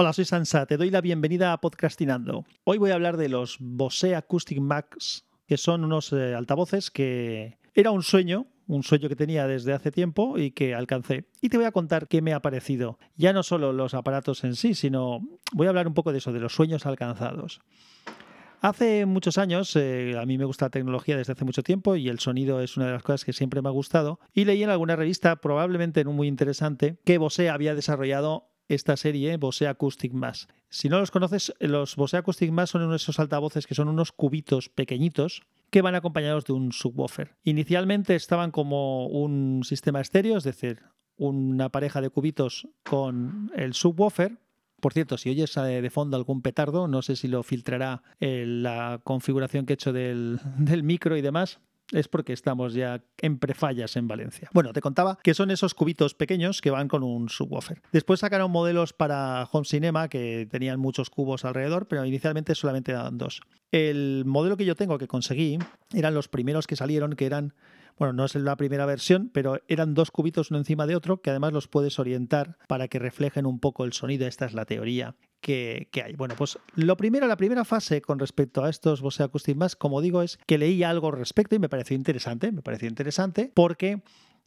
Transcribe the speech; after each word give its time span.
Hola, 0.00 0.12
soy 0.12 0.26
Sansa, 0.26 0.64
te 0.64 0.76
doy 0.76 0.90
la 0.90 1.00
bienvenida 1.00 1.52
a 1.52 1.60
Podcastinando. 1.60 2.44
Hoy 2.62 2.78
voy 2.78 2.92
a 2.92 2.94
hablar 2.94 3.16
de 3.16 3.28
los 3.28 3.56
Bose 3.58 4.14
Acoustic 4.14 4.60
Max, 4.60 5.26
que 5.44 5.56
son 5.56 5.84
unos 5.84 6.12
eh, 6.12 6.36
altavoces 6.36 6.92
que 6.92 7.58
era 7.74 7.90
un 7.90 8.04
sueño, 8.04 8.46
un 8.68 8.84
sueño 8.84 9.08
que 9.08 9.16
tenía 9.16 9.48
desde 9.48 9.72
hace 9.72 9.90
tiempo 9.90 10.38
y 10.38 10.52
que 10.52 10.72
alcancé. 10.72 11.24
Y 11.40 11.48
te 11.48 11.56
voy 11.56 11.66
a 11.66 11.72
contar 11.72 12.06
qué 12.06 12.22
me 12.22 12.32
ha 12.32 12.40
parecido. 12.40 12.96
Ya 13.16 13.32
no 13.32 13.42
solo 13.42 13.72
los 13.72 13.92
aparatos 13.92 14.44
en 14.44 14.54
sí, 14.54 14.74
sino 14.74 15.18
voy 15.52 15.66
a 15.66 15.70
hablar 15.70 15.88
un 15.88 15.94
poco 15.94 16.12
de 16.12 16.18
eso, 16.18 16.32
de 16.32 16.38
los 16.38 16.54
sueños 16.54 16.86
alcanzados. 16.86 17.60
Hace 18.60 19.04
muchos 19.04 19.36
años, 19.36 19.74
eh, 19.74 20.16
a 20.16 20.24
mí 20.26 20.38
me 20.38 20.44
gusta 20.44 20.66
la 20.66 20.70
tecnología 20.70 21.16
desde 21.16 21.32
hace 21.32 21.44
mucho 21.44 21.64
tiempo 21.64 21.96
y 21.96 22.08
el 22.08 22.20
sonido 22.20 22.60
es 22.60 22.76
una 22.76 22.86
de 22.86 22.92
las 22.92 23.02
cosas 23.02 23.24
que 23.24 23.32
siempre 23.32 23.62
me 23.62 23.68
ha 23.68 23.72
gustado. 23.72 24.20
Y 24.32 24.44
leí 24.44 24.62
en 24.62 24.70
alguna 24.70 24.94
revista, 24.94 25.34
probablemente 25.40 26.00
en 26.00 26.06
un 26.06 26.14
muy 26.14 26.28
interesante, 26.28 27.00
que 27.04 27.18
Bose 27.18 27.50
había 27.50 27.74
desarrollado 27.74 28.52
esta 28.68 28.96
serie 28.96 29.36
Bose 29.36 29.66
Acoustic 29.66 30.12
Mass. 30.12 30.48
Si 30.68 30.88
no 30.88 31.00
los 31.00 31.10
conoces, 31.10 31.52
los 31.58 31.96
Bose 31.96 32.16
Acoustic 32.16 32.50
Mass 32.50 32.70
son 32.70 32.92
esos 32.94 33.18
altavoces 33.18 33.66
que 33.66 33.74
son 33.74 33.88
unos 33.88 34.12
cubitos 34.12 34.68
pequeñitos 34.68 35.42
que 35.70 35.82
van 35.82 35.94
acompañados 35.94 36.44
de 36.44 36.52
un 36.52 36.72
subwoofer. 36.72 37.36
Inicialmente 37.44 38.14
estaban 38.14 38.50
como 38.50 39.06
un 39.06 39.62
sistema 39.64 40.00
estéreo, 40.00 40.36
es 40.36 40.44
decir, 40.44 40.80
una 41.16 41.68
pareja 41.68 42.00
de 42.00 42.10
cubitos 42.10 42.68
con 42.84 43.50
el 43.54 43.74
subwoofer. 43.74 44.38
Por 44.80 44.92
cierto, 44.92 45.18
si 45.18 45.30
oyes 45.30 45.52
de 45.54 45.90
fondo 45.90 46.16
algún 46.16 46.40
petardo, 46.40 46.86
no 46.86 47.02
sé 47.02 47.16
si 47.16 47.26
lo 47.26 47.42
filtrará 47.42 48.02
la 48.20 49.00
configuración 49.02 49.66
que 49.66 49.72
he 49.72 49.74
hecho 49.74 49.92
del, 49.92 50.40
del 50.58 50.84
micro 50.84 51.16
y 51.16 51.20
demás, 51.20 51.60
es 51.92 52.08
porque 52.08 52.32
estamos 52.32 52.74
ya 52.74 53.02
en 53.18 53.38
prefallas 53.38 53.96
en 53.96 54.08
Valencia. 54.08 54.50
Bueno, 54.52 54.72
te 54.72 54.80
contaba 54.80 55.18
que 55.22 55.34
son 55.34 55.50
esos 55.50 55.74
cubitos 55.74 56.14
pequeños 56.14 56.60
que 56.60 56.70
van 56.70 56.88
con 56.88 57.02
un 57.02 57.28
subwoofer. 57.28 57.82
Después 57.92 58.20
sacaron 58.20 58.50
modelos 58.50 58.92
para 58.92 59.48
Home 59.50 59.64
Cinema 59.64 60.08
que 60.08 60.46
tenían 60.50 60.80
muchos 60.80 61.10
cubos 61.10 61.44
alrededor, 61.44 61.88
pero 61.88 62.04
inicialmente 62.04 62.54
solamente 62.54 62.92
eran 62.92 63.18
dos. 63.18 63.40
El 63.72 64.24
modelo 64.26 64.56
que 64.56 64.64
yo 64.64 64.76
tengo 64.76 64.98
que 64.98 65.08
conseguí 65.08 65.58
eran 65.92 66.14
los 66.14 66.28
primeros 66.28 66.66
que 66.66 66.76
salieron, 66.76 67.14
que 67.14 67.26
eran 67.26 67.54
bueno, 67.98 68.12
no 68.12 68.24
es 68.24 68.34
la 68.36 68.56
primera 68.56 68.86
versión, 68.86 69.28
pero 69.34 69.60
eran 69.66 69.94
dos 69.94 70.12
cubitos 70.12 70.50
uno 70.50 70.58
encima 70.58 70.86
de 70.86 70.94
otro 70.94 71.20
que 71.20 71.30
además 71.30 71.52
los 71.52 71.66
puedes 71.66 71.98
orientar 71.98 72.56
para 72.68 72.86
que 72.86 73.00
reflejen 73.00 73.44
un 73.44 73.58
poco 73.58 73.84
el 73.84 73.92
sonido. 73.92 74.26
Esta 74.26 74.46
es 74.46 74.54
la 74.54 74.66
teoría 74.66 75.16
que, 75.40 75.88
hay. 76.04 76.14
Bueno, 76.14 76.34
pues 76.36 76.58
lo 76.74 76.96
primero, 76.96 77.26
la 77.26 77.36
primera 77.36 77.64
fase 77.64 78.00
con 78.00 78.18
respecto 78.18 78.64
a 78.64 78.70
estos 78.70 79.00
Bose 79.00 79.22
Acoustic 79.22 79.56
como 79.78 80.00
digo, 80.00 80.22
es 80.22 80.38
que 80.46 80.58
leí 80.58 80.82
algo 80.82 81.08
al 81.08 81.18
respecto 81.18 81.54
y 81.54 81.58
me 81.58 81.68
pareció 81.68 81.96
interesante, 81.96 82.52
me 82.52 82.62
pareció 82.62 82.88
interesante 82.88 83.50
porque 83.54 84.02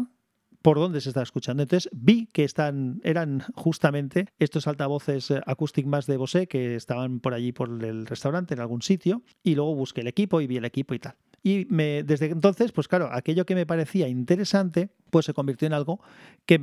por 0.61 0.77
dónde 0.77 1.01
se 1.01 1.09
está 1.09 1.21
escuchando. 1.21 1.63
Entonces 1.63 1.89
vi 1.93 2.27
que 2.27 2.43
están, 2.43 2.99
eran 3.03 3.41
justamente 3.55 4.27
estos 4.39 4.67
altavoces 4.67 5.31
eh, 5.31 5.41
Acoustic 5.45 5.85
más 5.85 6.07
de 6.07 6.17
Bose 6.17 6.47
que 6.47 6.75
estaban 6.75 7.19
por 7.19 7.33
allí 7.33 7.51
por 7.51 7.69
el 7.83 8.05
restaurante 8.05 8.53
en 8.53 8.59
algún 8.59 8.81
sitio 8.81 9.23
y 9.43 9.55
luego 9.55 9.75
busqué 9.75 10.01
el 10.01 10.07
equipo 10.07 10.41
y 10.41 10.47
vi 10.47 10.57
el 10.57 10.65
equipo 10.65 10.93
y 10.93 10.99
tal. 10.99 11.15
Y 11.47 11.65
me, 11.69 12.03
desde 12.03 12.25
entonces, 12.25 12.73
pues 12.73 12.89
claro, 12.89 13.07
aquello 13.09 13.45
que 13.45 13.55
me 13.55 13.65
parecía 13.65 14.09
interesante, 14.09 14.89
pues 15.09 15.25
se 15.25 15.33
convirtió 15.33 15.65
en 15.65 15.71
algo 15.71 16.01
que, 16.45 16.59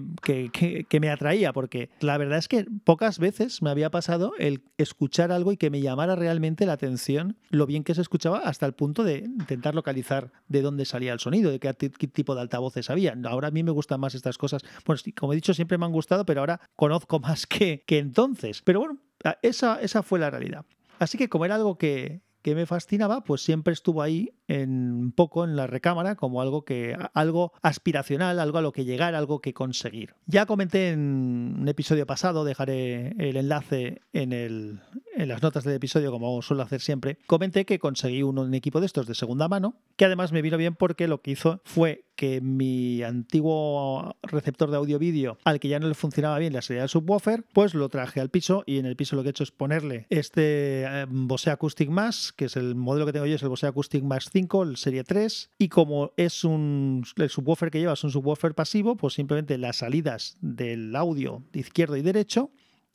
que, 0.53 1.01
me 1.01 1.09
atraía, 1.09 1.55
porque 1.55 1.89
la 2.01 2.19
verdad 2.19 2.37
es 2.37 2.49
que 2.49 2.67
pocas 2.85 3.19
veces 3.19 3.63
me 3.63 3.71
había 3.71 3.91
pasado 3.91 4.35
el 4.39 4.63
escuchar 4.77 5.33
algo 5.33 5.53
y 5.53 5.57
que 5.57 5.71
me 5.71 5.81
llamara 5.81 6.17
realmente 6.17 6.67
la 6.67 6.75
atención 6.75 7.39
lo 7.49 7.65
bien 7.65 7.83
que 7.83 7.95
se 7.95 8.03
escuchaba 8.03 8.41
hasta 8.41 8.67
el 8.67 8.75
punto 8.75 9.05
de 9.05 9.21
intentar 9.21 9.75
localizar 9.75 10.33
de 10.49 10.61
dónde 10.61 10.85
salía 10.85 11.15
el 11.15 11.19
sonido, 11.19 11.51
de 11.51 11.61
qué, 11.61 11.73
tipo 11.73 12.35
de 12.35 12.43
altavoces 12.43 12.91
había. 12.91 13.17
Ahora 13.25 13.49
a 13.49 13.53
mí 13.53 13.63
me 13.63 13.71
gustan 13.71 14.01
más 14.01 14.15
estas 14.15 14.37
cosas. 14.37 14.67
Bueno, 14.85 15.01
como 15.17 15.33
he 15.33 15.37
dicho, 15.37 15.55
siempre 15.55 15.79
me 15.79 15.87
han 15.87 15.93
gustado, 15.93 16.27
pero 16.27 16.41
ahora 16.41 16.61
conozco 16.77 17.21
más 17.21 17.47
que, 17.47 17.83
entonces. 17.89 18.61
Pero 18.61 18.81
bueno, 18.81 18.99
esa, 19.41 19.81
esa 19.81 20.03
fue 20.03 20.19
la 20.19 20.29
realidad. 20.29 20.67
Así 20.99 21.17
que 21.17 21.31
como 21.31 21.47
era 21.47 21.55
algo 21.55 21.79
que, 21.79 22.21
que 22.45 22.55
me 22.55 22.67
fascinaba, 22.67 23.25
pues 23.25 23.41
siempre 23.41 23.73
estuvo 23.73 24.03
ahí 24.03 24.35
en 24.49 24.93
un 24.93 25.13
poco 25.13 25.45
en 25.45 25.57
la 25.57 25.67
recámara 25.67 26.15
como 26.15 26.43
algo 26.43 26.67
que 26.67 26.95
algo 27.15 27.55
aspiracional, 27.63 28.39
algo 28.39 28.59
a 28.59 28.61
lo 28.61 28.71
que 28.71 28.85
llegar, 28.85 29.15
algo 29.15 29.41
que 29.41 29.55
conseguir. 29.55 30.15
Ya 30.27 30.45
comenté 30.45 30.91
en 30.91 31.57
un 31.59 31.67
episodio 31.69 32.07
pasado, 32.07 32.45
dejaré 32.45 33.15
el 33.19 33.39
enlace 33.39 34.03
en, 34.13 34.35
el, 34.35 34.83
en 35.17 35.29
las 35.29 35.43
notas 35.43 35.65
del 35.65 35.75
episodio 35.75 36.11
como 36.11 36.41
suelo 36.43 36.63
hacer 36.63 36.81
siempre. 36.81 37.19
Comenté 37.27 37.65
que 37.65 37.79
conseguí 37.79 38.23
un 38.23 38.55
equipo 38.55 38.81
de 38.81 38.87
estos 38.87 39.07
de 39.07 39.15
segunda 39.15 39.49
mano, 39.49 39.77
que 39.97 40.05
además 40.05 40.33
me 40.33 40.43
vino 40.43 40.57
bien 40.57 40.75
porque 40.75 41.09
lo 41.09 41.23
que 41.23 41.33
hizo 41.33 41.61
fue 41.65 42.05
que 42.17 42.41
mi 42.41 43.03
antiguo 43.03 44.17
receptor 44.23 44.71
de 44.71 44.77
audio-vídeo, 44.77 45.39
al 45.45 45.61
que 45.61 45.69
ya 45.69 45.81
no 45.81 45.89
le 45.89 45.95
funcionaba 45.95 46.39
bien 46.39 46.53
la 46.53 46.63
salida 46.63 46.83
del 46.83 46.89
subwoofer, 46.89 47.45
pues 47.53 47.75
lo 47.75 47.89
traje 47.89 48.21
al 48.21 48.31
piso 48.31 48.63
y 48.67 48.79
en 48.79 48.87
el 48.87 48.97
piso 48.97 49.17
lo 49.17 49.23
que 49.23 49.29
he 49.29 49.31
hecho 49.31 49.45
es 49.45 49.51
ponerle 49.51 50.07
este 50.11 50.85
eh, 50.85 51.07
Bose 51.09 51.51
Acoustic 51.51 51.91
Max, 51.91 52.33
que 52.33 52.47
es 52.47 52.57
el 52.57 52.75
modelo 52.75 53.07
que 53.07 53.13
tengo 53.13 53.27
yo, 53.27 53.35
es 53.35 53.43
el 53.43 53.49
Bose 53.49 53.67
Acoustic 53.67 54.05
Max 54.05 54.31
5, 54.33 54.63
el 54.63 54.77
Serie 54.77 55.05
3, 55.05 55.51
y 55.59 55.69
como 55.69 56.13
es 56.17 56.45
un 56.45 57.05
el 57.17 57.31
subwoofer 57.31 57.71
que 57.71 57.81
lleva 57.81 57.95
es 57.95 58.05
un 58.05 58.11
subwoofer 58.11 58.55
pasivo, 58.55 58.97
pues 58.97 59.15
simplemente 59.15 59.59
las 59.59 59.77
salidas 59.77 60.37
del 60.41 60.95
audio 60.97 61.43
izquierdo 61.53 61.97
y 61.97 62.03
derecho 62.03 62.51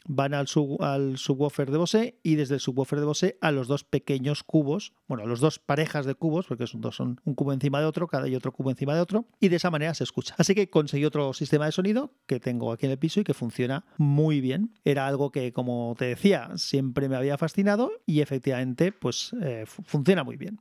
van 0.09 0.33
al, 0.33 0.47
al 0.79 1.17
subwoofer 1.17 1.69
de 1.69 1.77
Bose 1.77 2.19
y 2.23 2.35
desde 2.35 2.55
el 2.55 2.59
subwoofer 2.59 2.99
de 2.99 3.05
Bose 3.05 3.37
a 3.41 3.51
los 3.51 3.67
dos 3.67 3.83
pequeños 3.83 4.41
cubos, 4.43 4.93
bueno, 5.07 5.23
a 5.23 5.27
los 5.27 5.39
dos 5.39 5.59
parejas 5.59 6.07
de 6.07 6.15
cubos, 6.15 6.47
porque 6.47 6.65
son 6.65 6.81
dos 6.81 6.95
son 6.95 7.21
un 7.25 7.35
cubo 7.35 7.53
encima 7.53 7.79
de 7.79 7.85
otro, 7.85 8.07
cada 8.07 8.27
y 8.27 8.35
otro 8.35 8.51
cubo 8.51 8.71
encima 8.71 8.95
de 8.95 9.01
otro, 9.01 9.27
y 9.39 9.49
de 9.49 9.57
esa 9.57 9.69
manera 9.69 9.93
se 9.93 10.03
escucha. 10.03 10.33
Así 10.39 10.55
que 10.55 10.71
conseguí 10.71 11.05
otro 11.05 11.33
sistema 11.33 11.67
de 11.67 11.71
sonido 11.71 12.11
que 12.25 12.39
tengo 12.39 12.71
aquí 12.71 12.87
en 12.87 12.93
el 12.93 12.97
piso 12.97 13.19
y 13.19 13.23
que 13.23 13.35
funciona 13.35 13.85
muy 13.97 14.41
bien. 14.41 14.73
Era 14.83 15.05
algo 15.05 15.31
que, 15.31 15.53
como 15.53 15.95
te 15.95 16.05
decía, 16.05 16.49
siempre 16.55 17.07
me 17.07 17.15
había 17.15 17.37
fascinado 17.37 17.91
y 18.07 18.21
efectivamente, 18.21 18.91
pues 18.91 19.35
eh, 19.43 19.65
funciona 19.67 20.23
muy 20.23 20.37
bien. 20.37 20.59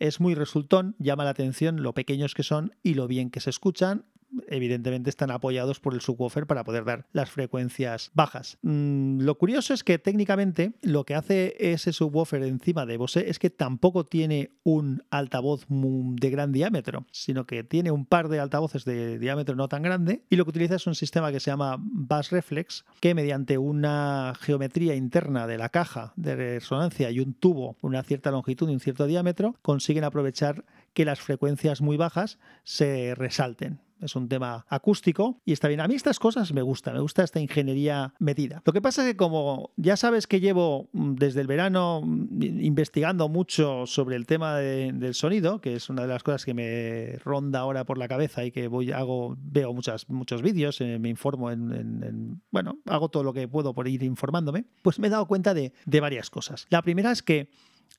Es 0.00 0.20
muy 0.20 0.34
resultón, 0.34 0.96
llama 0.98 1.22
la 1.22 1.30
atención 1.30 1.82
lo 1.82 1.92
pequeños 1.94 2.34
que 2.34 2.42
son 2.42 2.74
y 2.82 2.94
lo 2.94 3.06
bien 3.06 3.30
que 3.30 3.40
se 3.40 3.50
escuchan 3.50 4.06
evidentemente 4.48 5.10
están 5.10 5.30
apoyados 5.30 5.80
por 5.80 5.94
el 5.94 6.00
subwoofer 6.00 6.46
para 6.46 6.64
poder 6.64 6.84
dar 6.84 7.06
las 7.12 7.30
frecuencias 7.30 8.10
bajas. 8.14 8.58
Mm, 8.62 9.20
lo 9.20 9.36
curioso 9.36 9.74
es 9.74 9.84
que 9.84 9.98
técnicamente 9.98 10.72
lo 10.82 11.04
que 11.04 11.14
hace 11.14 11.56
ese 11.58 11.92
subwoofer 11.92 12.42
encima 12.42 12.86
de 12.86 12.96
Bose 12.96 13.28
es 13.28 13.38
que 13.38 13.50
tampoco 13.50 14.04
tiene 14.04 14.52
un 14.64 15.02
altavoz 15.10 15.66
de 15.68 16.30
gran 16.30 16.52
diámetro, 16.52 17.06
sino 17.10 17.46
que 17.46 17.64
tiene 17.64 17.90
un 17.90 18.06
par 18.06 18.28
de 18.28 18.40
altavoces 18.40 18.84
de 18.84 19.18
diámetro 19.18 19.54
no 19.54 19.68
tan 19.68 19.82
grande 19.82 20.22
y 20.30 20.36
lo 20.36 20.44
que 20.44 20.50
utiliza 20.50 20.76
es 20.76 20.86
un 20.86 20.94
sistema 20.94 21.32
que 21.32 21.40
se 21.40 21.50
llama 21.50 21.76
Bass 21.78 22.30
Reflex 22.30 22.84
que 23.00 23.14
mediante 23.14 23.58
una 23.58 24.32
geometría 24.40 24.94
interna 24.94 25.46
de 25.46 25.58
la 25.58 25.68
caja 25.68 26.12
de 26.16 26.36
resonancia 26.36 27.10
y 27.10 27.20
un 27.20 27.34
tubo 27.34 27.76
una 27.80 28.02
cierta 28.02 28.30
longitud 28.30 28.68
y 28.68 28.74
un 28.74 28.80
cierto 28.80 29.06
diámetro 29.06 29.56
consiguen 29.62 30.04
aprovechar 30.04 30.64
que 30.92 31.04
las 31.04 31.20
frecuencias 31.20 31.80
muy 31.80 31.96
bajas 31.96 32.38
se 32.64 33.14
resalten 33.14 33.80
es 34.00 34.16
un 34.16 34.28
tema 34.28 34.66
acústico 34.68 35.40
y 35.44 35.52
está 35.52 35.68
bien. 35.68 35.80
A 35.80 35.88
mí 35.88 35.94
estas 35.94 36.18
cosas 36.18 36.52
me 36.52 36.62
gustan, 36.62 36.94
me 36.94 37.00
gusta 37.00 37.24
esta 37.24 37.40
ingeniería 37.40 38.14
medida. 38.18 38.62
Lo 38.64 38.72
que 38.72 38.80
pasa 38.80 39.02
es 39.02 39.12
que 39.12 39.16
como 39.16 39.70
ya 39.76 39.96
sabes 39.96 40.26
que 40.26 40.40
llevo 40.40 40.88
mm, 40.92 41.14
desde 41.14 41.40
el 41.40 41.46
verano 41.46 42.02
mm, 42.04 42.42
investigando 42.42 43.28
mucho 43.28 43.86
sobre 43.86 44.16
el 44.16 44.26
tema 44.26 44.56
del 44.56 45.14
sonido, 45.14 45.60
que 45.60 45.74
es 45.74 45.88
una 45.88 46.02
de 46.02 46.08
las 46.08 46.22
cosas 46.22 46.44
que 46.44 46.54
me 46.54 47.18
ronda 47.24 47.60
ahora 47.60 47.84
por 47.84 47.98
la 47.98 48.08
cabeza 48.08 48.44
y 48.44 48.50
que 48.50 48.68
voy 48.68 48.92
hago 48.92 49.36
veo 49.38 49.72
muchas, 49.72 50.08
muchos 50.08 50.42
vídeos, 50.42 50.80
eh, 50.80 50.98
me 50.98 51.08
informo 51.08 51.50
en, 51.50 52.40
bueno, 52.50 52.78
hago 52.86 53.08
todo 53.08 53.22
lo 53.22 53.32
que 53.32 53.48
puedo 53.48 53.74
por 53.74 53.88
ir 53.88 54.02
informándome, 54.02 54.66
pues 54.82 54.98
me 54.98 55.08
he 55.08 55.10
dado 55.10 55.26
cuenta 55.26 55.54
de 55.54 55.72
varias 56.00 56.30
cosas. 56.30 56.66
La 56.70 56.82
primera 56.82 57.10
es 57.12 57.22
que 57.22 57.50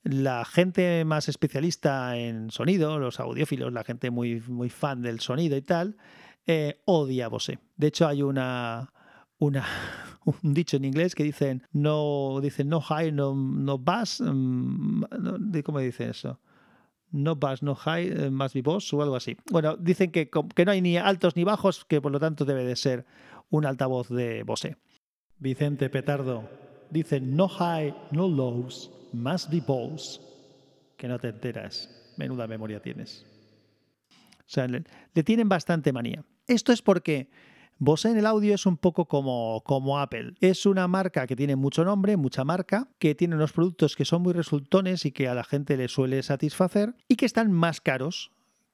la 0.03 0.45
gente 0.45 1.03
más 1.05 1.27
especialista 1.29 2.17
en 2.17 2.51
sonido, 2.51 2.99
los 2.99 3.19
audiófilos, 3.19 3.73
la 3.73 3.83
gente 3.83 4.11
muy, 4.11 4.41
muy 4.47 4.69
fan 4.69 5.01
del 5.01 5.19
sonido 5.19 5.57
y 5.57 5.61
tal, 5.61 5.97
eh, 6.47 6.81
odia 6.85 7.27
Bose. 7.27 7.59
De 7.75 7.87
hecho, 7.87 8.07
hay 8.07 8.21
una, 8.21 8.91
una, 9.37 9.65
un 10.25 10.53
dicho 10.53 10.77
en 10.77 10.85
inglés 10.85 11.15
que 11.15 11.23
dicen 11.23 11.63
no, 11.71 12.39
dicen 12.41 12.69
no 12.69 12.81
high, 12.81 13.11
no, 13.11 13.35
no 13.35 13.77
bass, 13.77 14.21
mm, 14.21 15.03
¿cómo 15.63 15.79
dicen 15.79 16.11
eso? 16.11 16.39
no 17.11 17.35
bass, 17.35 17.63
no 17.63 17.75
high, 17.75 18.07
eh, 18.07 18.29
must 18.29 18.53
be 18.53 18.61
boss 18.61 18.93
o 18.93 19.01
algo 19.01 19.15
así. 19.15 19.35
Bueno, 19.51 19.75
dicen 19.77 20.11
que, 20.11 20.29
que 20.29 20.65
no 20.65 20.71
hay 20.71 20.81
ni 20.81 20.97
altos 20.97 21.35
ni 21.35 21.43
bajos, 21.43 21.85
que 21.85 22.01
por 22.01 22.11
lo 22.11 22.19
tanto 22.19 22.45
debe 22.45 22.63
de 22.63 22.75
ser 22.75 23.05
un 23.49 23.65
altavoz 23.65 24.09
de 24.09 24.43
Bose. 24.43 24.77
Vicente 25.39 25.89
Petardo 25.89 26.47
dice 26.89 27.19
no 27.19 27.47
high, 27.47 27.95
no 28.11 28.27
lows, 28.27 28.91
must 29.13 29.49
be 29.49 29.61
boss. 29.61 30.21
Que 30.97 31.07
no 31.07 31.19
te 31.19 31.29
enteras. 31.29 31.89
Menuda 32.17 32.47
memoria 32.47 32.81
tienes. 32.81 33.25
O 34.11 34.51
sea, 34.51 34.67
le, 34.67 34.83
le 35.13 35.23
tienen 35.23 35.47
bastante 35.47 35.93
manía. 35.93 36.23
Esto 36.47 36.71
es 36.71 36.81
porque 36.81 37.29
Bose 37.81 38.09
en 38.09 38.17
el 38.17 38.25
audio 38.25 38.53
es 38.53 38.65
un 38.65 38.75
poco 38.75 39.05
como, 39.05 39.63
como 39.65 39.99
Apple. 39.99 40.33
Es 40.41 40.65
una 40.65 40.89
marca 40.89 41.25
que 41.25 41.37
tiene 41.37 41.55
mucho 41.55 41.85
nombre, 41.85 42.17
mucha 42.17 42.43
marca, 42.43 42.89
que 42.99 43.15
tiene 43.15 43.35
unos 43.35 43.53
productos 43.53 43.95
que 43.95 44.03
son 44.03 44.21
muy 44.21 44.33
resultones 44.33 45.05
y 45.05 45.13
que 45.13 45.29
a 45.29 45.33
la 45.33 45.45
gente 45.45 45.77
le 45.77 45.87
suele 45.87 46.21
satisfacer 46.21 46.93
y 47.07 47.15
que 47.15 47.25
están 47.25 47.53
más 47.53 47.79
caros 47.79 48.31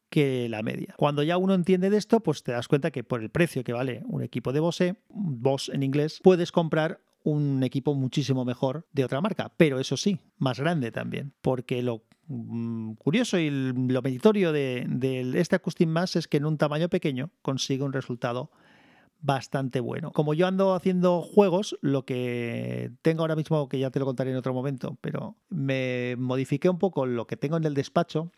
que 0.10 0.50
la 0.50 0.64
media. 0.64 0.96
Cuando 0.98 1.22
ya 1.22 1.38
uno 1.38 1.54
entiende 1.54 1.92
de 1.92 1.98
esto, 1.98 2.22
pues 2.22 2.42
te 2.42 2.54
das 2.54 2.68
cuenta 2.68 2.90
que 2.90 3.04
por 3.04 3.22
el 3.22 3.30
precio 3.30 3.64
que 3.64 3.74
vale 3.74 4.02
un 4.08 4.24
equipo 4.24 4.54
de 4.54 4.60
Bose, 4.60 4.96
Bose 5.10 5.72
en 5.76 5.84
inglés, 5.84 6.20
puedes 6.24 6.52
comprar 6.52 7.00
un 7.25 7.63
equipo 7.63 7.95
muchísimo 7.95 8.45
mejor 8.45 8.88
de 8.94 9.04
otra 9.04 9.19
marca, 9.19 9.51
pero 9.57 9.80
eso 9.80 9.98
sí, 9.98 10.19
más 10.38 10.60
grande 10.60 10.92
también, 10.92 11.33
porque 11.42 11.81
lo 11.81 12.04
mm, 12.27 12.94
curioso 12.94 13.39
y 13.39 13.50
lo 13.50 14.01
meritorio 14.04 14.51
de, 14.51 14.88
este 15.36 15.56
Acoustic 15.56 15.88
Mass 15.88 16.16
es 16.16 16.27
que 16.27 16.38
en 16.38 16.45
un 16.45 16.60
tamaño 16.60 16.88
pequeño 16.88 17.31
consigue 17.42 17.83
un 17.83 17.94
resultado 17.94 18.51
bastante 19.22 19.80
bueno. 19.80 20.12
Como 20.12 20.36
yo 20.36 20.45
ando 20.45 20.75
haciendo 20.75 21.24
juegos, 21.24 21.75
lo 21.81 22.06
que 22.06 22.92
tengo 23.01 23.22
ahora 23.22 23.36
mismo, 23.36 23.68
que 23.68 23.80
ya 23.80 23.89
te 23.89 23.98
lo 23.98 24.06
contaré 24.06 24.30
en 24.30 24.38
otro 24.38 24.54
momento, 24.54 24.95
pero 25.01 25.36
me 25.50 26.16
modifiqué 26.19 26.69
un 26.69 26.77
poco 26.77 27.07
lo 27.07 27.25
que 27.25 27.38
tengo 27.38 27.57
en 27.57 27.63
el 27.63 27.74
despacho, 27.74 28.31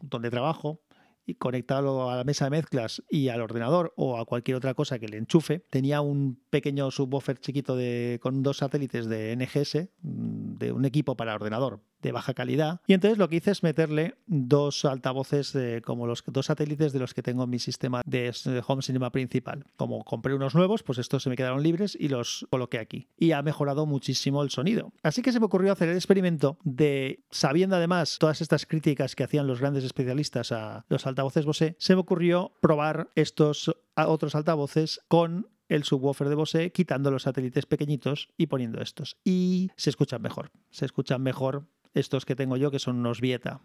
donde 0.00 0.30
trabajo, 0.30 0.80
y 1.26 1.34
conectarlo 1.34 2.10
a 2.10 2.16
la 2.16 2.24
mesa 2.24 2.46
de 2.46 2.52
mezclas 2.52 3.02
y 3.10 3.28
al 3.28 3.42
ordenador 3.42 3.92
o 3.96 4.18
a 4.18 4.24
cualquier 4.24 4.56
otra 4.56 4.74
cosa 4.74 4.98
que 4.98 5.08
le 5.08 5.18
enchufe. 5.18 5.64
Tenía 5.70 6.00
un 6.00 6.40
pequeño 6.50 6.90
subwoofer 6.90 7.38
chiquito 7.38 7.76
de, 7.76 8.20
con 8.22 8.42
dos 8.42 8.58
satélites 8.58 9.06
de 9.06 9.36
NGS, 9.36 9.88
mm, 10.02 10.45
de 10.58 10.72
un 10.72 10.84
equipo 10.84 11.16
para 11.16 11.34
ordenador 11.34 11.80
de 12.02 12.12
baja 12.12 12.34
calidad. 12.34 12.80
Y 12.86 12.92
entonces 12.92 13.18
lo 13.18 13.28
que 13.28 13.36
hice 13.36 13.50
es 13.50 13.62
meterle 13.62 14.16
dos 14.26 14.84
altavoces 14.84 15.56
como 15.84 16.06
los 16.06 16.22
dos 16.26 16.46
satélites 16.46 16.92
de 16.92 16.98
los 16.98 17.14
que 17.14 17.22
tengo 17.22 17.44
en 17.44 17.50
mi 17.50 17.58
sistema 17.58 18.02
de 18.04 18.32
home 18.66 18.82
cinema 18.82 19.10
principal. 19.10 19.64
Como 19.76 20.04
compré 20.04 20.34
unos 20.34 20.54
nuevos, 20.54 20.82
pues 20.82 20.98
estos 20.98 21.22
se 21.22 21.30
me 21.30 21.36
quedaron 21.36 21.62
libres 21.62 21.96
y 21.98 22.08
los 22.08 22.46
coloqué 22.50 22.78
aquí. 22.78 23.08
Y 23.16 23.32
ha 23.32 23.42
mejorado 23.42 23.86
muchísimo 23.86 24.42
el 24.42 24.50
sonido. 24.50 24.92
Así 25.02 25.22
que 25.22 25.32
se 25.32 25.40
me 25.40 25.46
ocurrió 25.46 25.72
hacer 25.72 25.88
el 25.88 25.96
experimento 25.96 26.58
de, 26.64 27.24
sabiendo 27.30 27.76
además 27.76 28.18
todas 28.18 28.40
estas 28.40 28.66
críticas 28.66 29.16
que 29.16 29.24
hacían 29.24 29.46
los 29.46 29.60
grandes 29.60 29.84
especialistas 29.84 30.52
a 30.52 30.84
los 30.88 31.06
altavoces 31.06 31.46
Bose, 31.46 31.76
se 31.78 31.94
me 31.94 32.00
ocurrió 32.00 32.52
probar 32.60 33.10
estos 33.14 33.74
otros 33.96 34.34
altavoces 34.34 35.00
con 35.08 35.48
el 35.68 35.84
subwoofer 35.84 36.28
de 36.28 36.34
Bose, 36.34 36.72
quitando 36.72 37.10
los 37.10 37.22
satélites 37.22 37.66
pequeñitos 37.66 38.28
y 38.36 38.46
poniendo 38.46 38.80
estos. 38.80 39.16
Y 39.24 39.70
se 39.76 39.90
escuchan 39.90 40.22
mejor. 40.22 40.52
Se 40.70 40.84
escuchan 40.84 41.22
mejor 41.22 41.66
estos 41.94 42.24
que 42.24 42.36
tengo 42.36 42.56
yo, 42.56 42.70
que 42.70 42.78
son 42.78 42.96
unos 42.96 43.20
Vieta. 43.20 43.60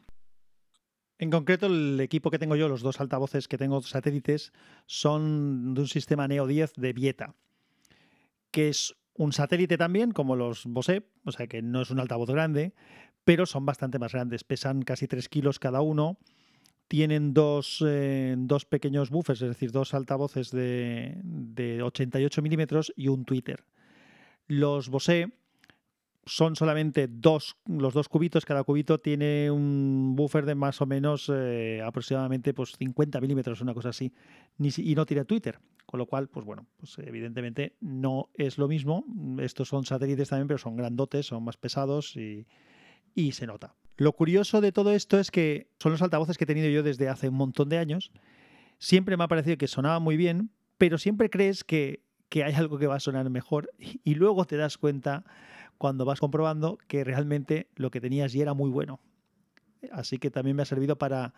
En 1.19 1.29
concreto, 1.29 1.67
el 1.67 1.99
equipo 1.99 2.31
que 2.31 2.39
tengo 2.39 2.55
yo, 2.55 2.67
los 2.67 2.81
dos 2.81 2.99
altavoces 2.99 3.47
que 3.47 3.59
tengo 3.59 3.81
satélites, 3.83 4.53
son 4.87 5.75
de 5.75 5.81
un 5.81 5.87
sistema 5.87 6.27
Neo 6.27 6.47
10 6.47 6.73
de 6.77 6.93
Vieta, 6.93 7.35
que 8.49 8.69
es 8.69 8.95
un 9.13 9.31
satélite 9.31 9.77
también, 9.77 10.11
como 10.11 10.35
los 10.35 10.65
Bose, 10.65 11.07
o 11.23 11.31
sea 11.31 11.45
que 11.45 11.61
no 11.61 11.81
es 11.81 11.91
un 11.91 11.99
altavoz 11.99 12.29
grande, 12.31 12.73
pero 13.23 13.45
son 13.45 13.67
bastante 13.67 13.99
más 13.99 14.13
grandes, 14.13 14.43
pesan 14.43 14.81
casi 14.81 15.07
3 15.07 15.29
kilos 15.29 15.59
cada 15.59 15.81
uno, 15.81 16.17
tienen 16.91 17.33
dos, 17.33 17.81
eh, 17.87 18.35
dos 18.37 18.65
pequeños 18.65 19.11
buffers, 19.11 19.41
es 19.41 19.47
decir, 19.47 19.71
dos 19.71 19.93
altavoces 19.93 20.51
de, 20.51 21.15
de 21.23 21.81
88 21.81 22.41
milímetros 22.41 22.91
y 22.97 23.07
un 23.07 23.23
tweeter. 23.23 23.63
Los 24.45 24.89
Bose 24.89 25.31
son 26.25 26.57
solamente 26.57 27.07
dos, 27.07 27.55
los 27.65 27.93
dos 27.93 28.09
cubitos, 28.09 28.43
cada 28.43 28.65
cubito 28.65 28.99
tiene 28.99 29.49
un 29.49 30.17
buffer 30.17 30.45
de 30.45 30.53
más 30.53 30.81
o 30.81 30.85
menos 30.85 31.31
eh, 31.33 31.81
aproximadamente 31.81 32.53
pues, 32.53 32.73
50 32.77 33.21
milímetros, 33.21 33.61
una 33.61 33.73
cosa 33.73 33.87
así, 33.87 34.11
y 34.59 34.93
no 34.93 35.05
tiene 35.05 35.23
Twitter, 35.23 35.59
con 35.85 35.97
lo 35.97 36.07
cual, 36.07 36.27
pues 36.27 36.45
bueno, 36.45 36.67
pues 36.75 36.97
evidentemente 36.97 37.77
no 37.79 38.31
es 38.33 38.57
lo 38.57 38.67
mismo. 38.67 39.05
Estos 39.39 39.69
son 39.69 39.85
satélites 39.85 40.27
también, 40.27 40.49
pero 40.49 40.57
son 40.57 40.75
grandotes, 40.75 41.27
son 41.27 41.41
más 41.45 41.55
pesados 41.55 42.17
y, 42.17 42.45
y 43.15 43.31
se 43.31 43.47
nota. 43.47 43.77
Lo 44.01 44.13
curioso 44.13 44.61
de 44.61 44.71
todo 44.71 44.93
esto 44.93 45.19
es 45.19 45.29
que 45.29 45.67
son 45.77 45.91
los 45.91 46.01
altavoces 46.01 46.35
que 46.35 46.45
he 46.45 46.47
tenido 46.47 46.67
yo 46.69 46.81
desde 46.81 47.07
hace 47.07 47.29
un 47.29 47.35
montón 47.35 47.69
de 47.69 47.77
años. 47.77 48.11
Siempre 48.79 49.15
me 49.15 49.25
ha 49.25 49.27
parecido 49.27 49.59
que 49.59 49.67
sonaba 49.67 49.99
muy 49.99 50.17
bien, 50.17 50.49
pero 50.79 50.97
siempre 50.97 51.29
crees 51.29 51.63
que, 51.63 52.01
que 52.27 52.43
hay 52.43 52.55
algo 52.55 52.79
que 52.79 52.87
va 52.87 52.95
a 52.95 52.99
sonar 52.99 53.29
mejor 53.29 53.69
y 54.03 54.15
luego 54.15 54.45
te 54.45 54.57
das 54.57 54.79
cuenta 54.79 55.23
cuando 55.77 56.03
vas 56.03 56.19
comprobando 56.19 56.79
que 56.87 57.03
realmente 57.03 57.67
lo 57.75 57.91
que 57.91 58.01
tenías 58.01 58.33
ya 58.33 58.41
era 58.41 58.55
muy 58.55 58.71
bueno. 58.71 58.99
Así 59.91 60.17
que 60.17 60.31
también 60.31 60.55
me 60.55 60.63
ha 60.63 60.65
servido 60.65 60.97
para 60.97 61.35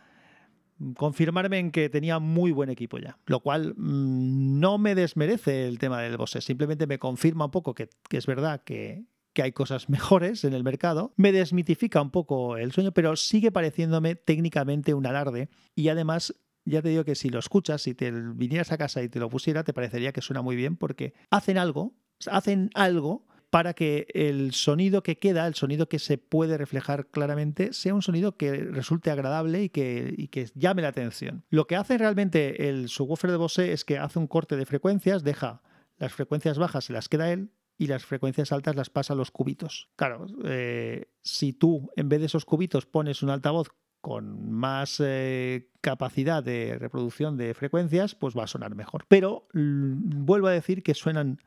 confirmarme 0.96 1.60
en 1.60 1.70
que 1.70 1.90
tenía 1.90 2.20
muy 2.20 2.54
buen 2.54 2.70
equipo 2.70 2.98
ya. 2.98 3.18
Lo 3.26 3.42
cual 3.42 3.74
mm, 3.76 4.60
no 4.62 4.78
me 4.78 4.96
desmerece 4.96 5.68
el 5.68 5.80
tema 5.80 6.02
del 6.02 6.16
Bose, 6.16 6.40
simplemente 6.40 6.88
me 6.88 6.98
confirma 6.98 7.44
un 7.44 7.52
poco 7.52 7.74
que, 7.74 7.90
es 8.10 8.26
verdad 8.26 8.62
que, 8.64 9.04
que 9.34 9.44
hay 9.44 9.52
cosas 9.52 9.90
mejores 9.90 10.44
en 10.44 10.54
el 10.54 10.64
mercado, 10.64 11.14
me 11.18 11.32
desmitifica 11.32 12.02
un 12.02 12.12
poco 12.12 12.58
el 12.58 12.72
sueño, 12.72 12.92
pero 12.92 13.16
sigue 13.16 13.52
pareciéndome 13.52 14.16
técnicamente 14.16 14.94
un 14.94 15.06
alarde 15.06 15.50
y 15.76 15.90
además 15.90 16.36
ya 16.66 16.82
te 16.82 16.90
digo 16.90 17.04
que 17.04 17.16
si 17.16 17.30
lo 17.30 17.40
escuchas, 17.40 17.82
si 17.82 17.94
te 17.94 18.12
vinieras 18.12 18.72
a 18.72 18.78
casa 18.78 19.04
y 19.04 19.10
te 19.10 19.20
lo 19.20 19.30
pusiera, 19.30 19.64
te 19.64 19.74
parecería 19.74 20.14
que 20.14 20.22
suena 20.22 20.42
muy 20.42 20.56
bien 20.56 20.78
porque 20.78 21.14
hacen 21.30 21.58
algo, 21.58 21.94
hacen 22.28 22.70
algo 22.74 23.28
para 23.50 23.74
que 23.76 24.08
el 24.16 24.54
sonido 24.54 25.04
que 25.04 25.20
queda, 25.20 25.46
el 25.46 25.54
sonido 25.54 25.88
que 25.88 26.00
se 26.00 26.18
puede 26.18 26.58
reflejar 26.58 27.08
claramente, 27.08 27.72
sea 27.72 27.94
un 27.94 28.02
sonido 28.02 28.36
que 28.36 28.52
resulte 28.52 29.12
agradable 29.12 29.64
y 29.64 29.70
que, 29.70 30.28
que 30.32 30.50
llame 30.56 30.82
la 30.82 30.88
atención. 30.88 31.46
Lo 31.52 31.68
que 31.68 31.76
hace 31.76 32.00
realmente 32.00 32.70
el 32.70 32.90
subwoofer 32.90 33.30
de 33.30 33.38
Bose 33.38 33.72
es 33.72 33.86
que 33.86 34.00
hace 34.00 34.18
un 34.18 34.26
corte 34.26 34.56
de 34.56 34.66
frecuencias, 34.66 35.24
deja 35.24 35.62
las 35.98 36.14
frecuencias 36.14 36.58
bajas, 36.58 36.86
se 36.86 36.94
las 36.94 37.10
queda 37.10 37.32
él, 37.32 37.52
y 37.78 37.88
las 37.88 38.06
frecuencias 38.06 38.52
altas 38.52 38.76
las 38.76 38.90
pasa 38.90 39.14
a 39.14 39.16
los 39.16 39.32
cubitos. 39.32 39.90
Claro, 39.96 40.26
eh, 40.46 41.08
si 41.22 41.54
tú 41.54 41.90
en 41.96 42.10
vez 42.10 42.20
de 42.20 42.28
esos 42.28 42.46
cubitos 42.46 42.86
pones 42.86 43.24
un 43.24 43.30
altavoz 43.30 43.70
con 44.02 44.52
más 44.52 45.00
eh, 45.00 45.70
capacidad 45.82 46.44
de 46.44 46.78
reproducción 46.78 47.38
de 47.38 47.54
frecuencias, 47.54 48.16
pues 48.16 48.38
va 48.38 48.44
a 48.44 48.48
sonar 48.48 48.76
mejor. 48.76 49.06
Pero 49.08 49.48
vuelvo 49.54 50.48
a 50.48 50.52
decir 50.52 50.84
que 50.84 50.94
suenan 50.94 51.40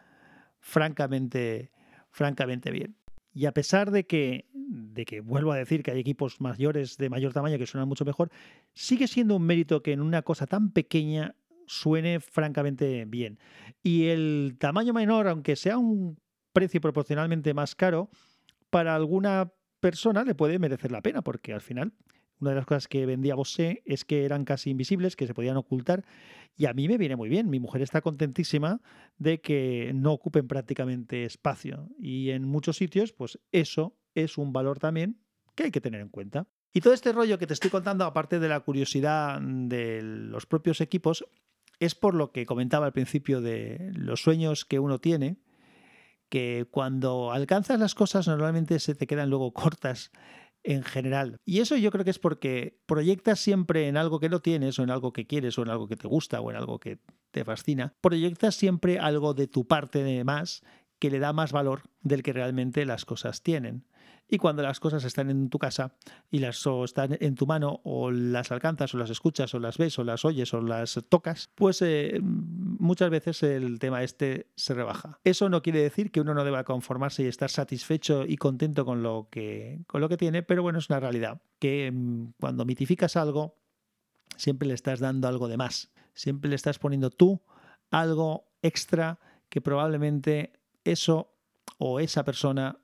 francamente 0.58 1.70
francamente 2.16 2.70
bien. 2.70 2.96
Y 3.34 3.44
a 3.44 3.52
pesar 3.52 3.90
de 3.90 4.06
que, 4.06 4.48
de 4.54 5.04
que 5.04 5.20
vuelvo 5.20 5.52
a 5.52 5.56
decir 5.56 5.82
que 5.82 5.90
hay 5.90 6.00
equipos 6.00 6.40
mayores 6.40 6.96
de 6.96 7.10
mayor 7.10 7.34
tamaño 7.34 7.58
que 7.58 7.66
suenan 7.66 7.88
mucho 7.88 8.06
mejor, 8.06 8.30
sigue 8.72 9.06
siendo 9.06 9.36
un 9.36 9.42
mérito 9.42 9.82
que 9.82 9.92
en 9.92 10.00
una 10.00 10.22
cosa 10.22 10.46
tan 10.46 10.70
pequeña 10.70 11.36
suene 11.66 12.20
francamente 12.20 13.04
bien. 13.06 13.38
Y 13.82 14.06
el 14.06 14.56
tamaño 14.58 14.92
menor, 14.92 15.28
aunque 15.28 15.56
sea 15.56 15.78
un 15.78 16.18
precio 16.52 16.80
proporcionalmente 16.80 17.54
más 17.54 17.74
caro, 17.74 18.10
para 18.70 18.94
alguna 18.94 19.52
persona 19.80 20.24
le 20.24 20.34
puede 20.34 20.58
merecer 20.58 20.90
la 20.92 21.02
pena, 21.02 21.22
porque 21.22 21.52
al 21.52 21.60
final 21.60 21.92
una 22.40 22.50
de 22.50 22.56
las 22.56 22.66
cosas 22.66 22.88
que 22.88 23.06
vendía 23.06 23.34
Bose 23.34 23.82
es 23.86 24.04
que 24.04 24.24
eran 24.24 24.44
casi 24.44 24.70
invisibles, 24.70 25.16
que 25.16 25.26
se 25.26 25.34
podían 25.34 25.56
ocultar. 25.56 26.04
Y 26.56 26.66
a 26.66 26.74
mí 26.74 26.88
me 26.88 26.98
viene 26.98 27.16
muy 27.16 27.28
bien. 27.28 27.48
Mi 27.48 27.60
mujer 27.60 27.82
está 27.82 28.00
contentísima 28.00 28.80
de 29.18 29.40
que 29.40 29.92
no 29.94 30.12
ocupen 30.12 30.46
prácticamente 30.46 31.24
espacio. 31.24 31.88
Y 31.98 32.30
en 32.30 32.44
muchos 32.44 32.76
sitios, 32.76 33.12
pues 33.12 33.38
eso 33.52 33.96
es 34.14 34.38
un 34.38 34.52
valor 34.52 34.78
también 34.78 35.20
que 35.54 35.64
hay 35.64 35.70
que 35.70 35.80
tener 35.80 36.00
en 36.00 36.08
cuenta. 36.08 36.46
Y 36.74 36.82
todo 36.82 36.92
este 36.92 37.12
rollo 37.12 37.38
que 37.38 37.46
te 37.46 37.54
estoy 37.54 37.70
contando, 37.70 38.04
aparte 38.04 38.38
de 38.38 38.48
la 38.48 38.60
curiosidad 38.60 39.40
de 39.40 40.02
los 40.02 40.44
propios 40.44 40.82
equipos, 40.82 41.24
es 41.80 41.94
por 41.94 42.14
lo 42.14 42.32
que 42.32 42.46
comentaba 42.46 42.86
al 42.86 42.92
principio 42.92 43.40
de 43.40 43.92
los 43.94 44.22
sueños 44.22 44.64
que 44.64 44.78
uno 44.78 44.98
tiene, 44.98 45.38
que 46.28 46.66
cuando 46.70 47.32
alcanzas 47.32 47.78
las 47.78 47.94
cosas 47.94 48.26
normalmente 48.26 48.78
se 48.80 48.94
te 48.94 49.06
quedan 49.06 49.30
luego 49.30 49.52
cortas 49.52 50.10
en 50.62 50.82
general. 50.82 51.38
Y 51.44 51.60
eso 51.60 51.76
yo 51.76 51.92
creo 51.92 52.04
que 52.04 52.10
es 52.10 52.18
porque 52.18 52.80
proyectas 52.86 53.38
siempre 53.38 53.86
en 53.86 53.96
algo 53.96 54.18
que 54.18 54.28
no 54.28 54.40
tienes 54.40 54.78
o 54.78 54.82
en 54.82 54.90
algo 54.90 55.12
que 55.12 55.26
quieres 55.26 55.56
o 55.58 55.62
en 55.62 55.70
algo 55.70 55.86
que 55.86 55.96
te 55.96 56.08
gusta 56.08 56.40
o 56.40 56.50
en 56.50 56.56
algo 56.56 56.80
que 56.80 56.98
te 57.30 57.44
fascina. 57.44 57.94
Proyectas 58.00 58.56
siempre 58.56 58.98
algo 58.98 59.32
de 59.32 59.46
tu 59.46 59.68
parte 59.68 60.02
de 60.02 60.24
más 60.24 60.62
que 60.98 61.10
le 61.10 61.20
da 61.20 61.32
más 61.32 61.52
valor 61.52 61.82
del 62.00 62.22
que 62.22 62.32
realmente 62.32 62.84
las 62.84 63.04
cosas 63.04 63.42
tienen. 63.42 63.86
Y 64.28 64.38
cuando 64.38 64.62
las 64.62 64.80
cosas 64.80 65.04
están 65.04 65.30
en 65.30 65.48
tu 65.50 65.58
casa 65.58 65.92
y 66.30 66.40
las 66.40 66.66
o 66.66 66.84
están 66.84 67.16
en 67.20 67.36
tu 67.36 67.46
mano 67.46 67.80
o 67.84 68.10
las 68.10 68.50
alcanzas 68.50 68.92
o 68.94 68.98
las 68.98 69.10
escuchas 69.10 69.54
o 69.54 69.60
las 69.60 69.78
ves 69.78 69.98
o 69.98 70.04
las 70.04 70.24
oyes 70.24 70.52
o 70.52 70.60
las 70.60 71.00
tocas, 71.08 71.50
pues 71.54 71.80
eh, 71.82 72.18
muchas 72.22 73.08
veces 73.10 73.42
el 73.44 73.78
tema 73.78 74.02
este 74.02 74.48
se 74.56 74.74
rebaja. 74.74 75.20
Eso 75.22 75.48
no 75.48 75.62
quiere 75.62 75.80
decir 75.80 76.10
que 76.10 76.20
uno 76.20 76.34
no 76.34 76.44
deba 76.44 76.64
conformarse 76.64 77.22
y 77.22 77.26
estar 77.26 77.50
satisfecho 77.50 78.24
y 78.26 78.36
contento 78.36 78.84
con 78.84 79.02
lo 79.02 79.28
que, 79.30 79.84
con 79.86 80.00
lo 80.00 80.08
que 80.08 80.16
tiene, 80.16 80.42
pero 80.42 80.62
bueno, 80.62 80.80
es 80.80 80.90
una 80.90 80.98
realidad 80.98 81.40
que 81.60 81.92
mm, 81.92 82.32
cuando 82.40 82.64
mitificas 82.64 83.16
algo, 83.16 83.54
siempre 84.36 84.66
le 84.66 84.74
estás 84.74 84.98
dando 85.00 85.28
algo 85.28 85.46
de 85.48 85.56
más. 85.56 85.92
Siempre 86.14 86.50
le 86.50 86.56
estás 86.56 86.78
poniendo 86.78 87.10
tú 87.10 87.42
algo 87.90 88.48
extra 88.62 89.18
que 89.48 89.60
probablemente 89.60 90.52
eso 90.84 91.32
o 91.78 92.00
esa 92.00 92.24
persona 92.24 92.78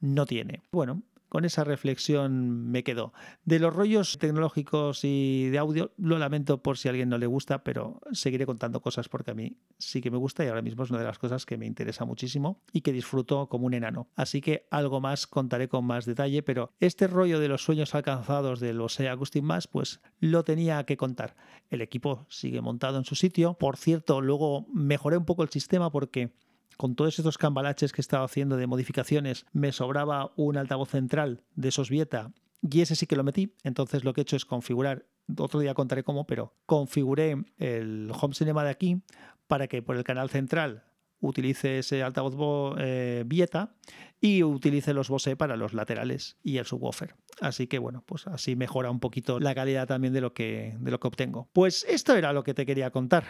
no 0.00 0.26
tiene. 0.26 0.62
Bueno, 0.70 1.02
con 1.34 1.44
esa 1.44 1.64
reflexión 1.64 2.70
me 2.70 2.84
quedo. 2.84 3.12
De 3.44 3.58
los 3.58 3.74
rollos 3.74 4.18
tecnológicos 4.18 5.00
y 5.02 5.48
de 5.48 5.58
audio, 5.58 5.90
lo 5.96 6.16
lamento 6.16 6.62
por 6.62 6.78
si 6.78 6.86
a 6.86 6.92
alguien 6.92 7.08
no 7.08 7.18
le 7.18 7.26
gusta, 7.26 7.64
pero 7.64 8.00
seguiré 8.12 8.46
contando 8.46 8.80
cosas 8.80 9.08
porque 9.08 9.32
a 9.32 9.34
mí 9.34 9.56
sí 9.76 10.00
que 10.00 10.12
me 10.12 10.16
gusta 10.16 10.44
y 10.44 10.46
ahora 10.46 10.62
mismo 10.62 10.84
es 10.84 10.90
una 10.90 11.00
de 11.00 11.06
las 11.06 11.18
cosas 11.18 11.44
que 11.44 11.58
me 11.58 11.66
interesa 11.66 12.04
muchísimo 12.04 12.62
y 12.72 12.82
que 12.82 12.92
disfruto 12.92 13.48
como 13.48 13.66
un 13.66 13.74
enano. 13.74 14.06
Así 14.14 14.40
que 14.40 14.68
algo 14.70 15.00
más 15.00 15.26
contaré 15.26 15.68
con 15.68 15.84
más 15.84 16.06
detalle, 16.06 16.44
pero 16.44 16.70
este 16.78 17.08
rollo 17.08 17.40
de 17.40 17.48
los 17.48 17.64
sueños 17.64 17.96
alcanzados 17.96 18.60
de 18.60 18.72
los 18.72 19.00
Agustín 19.00 19.44
Más, 19.44 19.66
pues 19.66 20.00
lo 20.20 20.44
tenía 20.44 20.84
que 20.84 20.96
contar. 20.96 21.34
El 21.68 21.82
equipo 21.82 22.26
sigue 22.28 22.60
montado 22.60 22.96
en 22.96 23.04
su 23.04 23.16
sitio. 23.16 23.54
Por 23.54 23.76
cierto, 23.76 24.20
luego 24.20 24.68
mejoré 24.72 25.16
un 25.16 25.24
poco 25.24 25.42
el 25.42 25.48
sistema 25.48 25.90
porque 25.90 26.32
con 26.76 26.94
todos 26.94 27.18
estos 27.18 27.38
cambalaches 27.38 27.92
que 27.92 28.00
he 28.00 28.02
estado 28.02 28.24
haciendo 28.24 28.56
de 28.56 28.66
modificaciones, 28.66 29.46
me 29.52 29.72
sobraba 29.72 30.32
un 30.36 30.56
altavoz 30.56 30.90
central 30.90 31.42
de 31.54 31.68
esos 31.68 31.90
Vieta 31.90 32.32
y 32.62 32.80
ese 32.80 32.96
sí 32.96 33.06
que 33.06 33.16
lo 33.16 33.24
metí. 33.24 33.54
Entonces 33.62 34.04
lo 34.04 34.12
que 34.12 34.20
he 34.20 34.22
hecho 34.22 34.36
es 34.36 34.44
configurar, 34.44 35.06
otro 35.38 35.60
día 35.60 35.74
contaré 35.74 36.02
cómo, 36.02 36.26
pero 36.26 36.54
configuré 36.66 37.36
el 37.58 38.10
home 38.18 38.34
cinema 38.34 38.64
de 38.64 38.70
aquí 38.70 39.02
para 39.46 39.66
que 39.66 39.82
por 39.82 39.96
el 39.96 40.04
canal 40.04 40.30
central 40.30 40.84
utilice 41.20 41.78
ese 41.78 42.02
altavoz 42.02 42.76
eh, 42.78 43.24
Vieta 43.26 43.74
y 44.20 44.42
utilice 44.42 44.94
los 44.94 45.08
Bose 45.08 45.36
para 45.36 45.56
los 45.56 45.74
laterales 45.74 46.36
y 46.42 46.58
el 46.58 46.66
subwoofer. 46.66 47.14
Así 47.40 47.66
que 47.66 47.78
bueno, 47.78 48.02
pues 48.06 48.26
así 48.26 48.56
mejora 48.56 48.90
un 48.90 49.00
poquito 49.00 49.40
la 49.40 49.54
calidad 49.54 49.86
también 49.86 50.12
de 50.12 50.20
lo 50.20 50.32
que, 50.32 50.76
de 50.78 50.90
lo 50.90 51.00
que 51.00 51.08
obtengo. 51.08 51.48
Pues 51.52 51.84
esto 51.88 52.14
era 52.14 52.32
lo 52.32 52.44
que 52.44 52.54
te 52.54 52.64
quería 52.66 52.90
contar. 52.90 53.24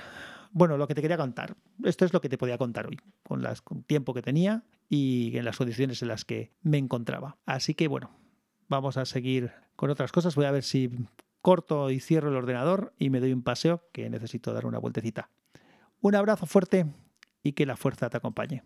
Bueno, 0.55 0.77
lo 0.77 0.87
que 0.87 0.95
te 0.95 1.03
quería 1.03 1.17
contar. 1.17 1.57
Esto 1.83 2.05
es 2.05 2.13
lo 2.13 2.21
que 2.21 2.29
te 2.29 2.39
podía 2.39 2.59
contar 2.59 2.87
hoy, 2.87 3.01
con, 3.25 3.45
el 3.45 3.85
tiempo 3.87 4.15
que 4.15 4.23
tenía 4.23 4.63
y 4.89 5.37
en 5.37 5.45
las 5.45 5.57
condiciones 5.57 6.01
en 6.01 6.07
las 6.07 6.25
que 6.25 6.53
me 6.63 6.79
encontraba. 6.79 7.37
Así 7.45 7.75
que 7.75 7.89
bueno, 7.89 8.13
vamos 8.69 8.97
a 8.97 9.05
seguir 9.05 9.51
con 9.75 9.91
otras 9.91 10.13
cosas. 10.13 10.37
Voy 10.37 10.45
a 10.45 10.53
ver 10.53 10.63
si 10.63 10.93
corto 11.43 11.91
y 11.91 11.99
cierro 11.99 12.29
el 12.29 12.37
ordenador 12.37 12.95
y 13.01 13.11
me 13.11 13.19
doy 13.19 13.33
un 13.33 13.43
paseo 13.43 13.83
que 13.91 14.09
necesito 14.09 14.53
dar 14.53 14.65
una 14.65 14.79
vueltecita. 14.79 15.29
Un 16.01 16.15
abrazo 16.15 16.47
fuerte 16.47 16.87
y 17.43 17.55
que 17.55 17.67
la 17.67 17.77
fuerza 17.77 18.09
te 18.09 18.17
acompañe. 18.17 18.63